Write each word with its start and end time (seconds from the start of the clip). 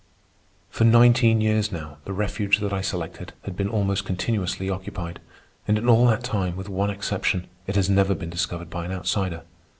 For 0.71 0.83
nineteen 0.83 1.41
years 1.41 1.71
now 1.71 1.99
the 2.05 2.11
refuge 2.11 2.57
that 2.57 2.73
I 2.73 2.81
selected 2.81 3.33
had 3.43 3.55
been 3.55 3.69
almost 3.69 4.03
continuously 4.03 4.67
occupied, 4.67 5.19
and 5.67 5.77
in 5.77 5.87
all 5.87 6.07
that 6.07 6.23
time, 6.23 6.55
with 6.55 6.69
one 6.69 6.89
exception, 6.89 7.45
it 7.67 7.75
has 7.75 7.87
never 7.87 8.15
been 8.15 8.31
discovered 8.31 8.71
by 8.71 8.85
an 8.85 8.91
outsider. 8.91 9.43